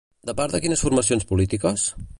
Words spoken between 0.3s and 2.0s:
part de quines formacions polítiques?